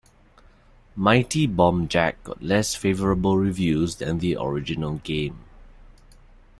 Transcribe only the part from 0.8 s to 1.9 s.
"Mighty Bomb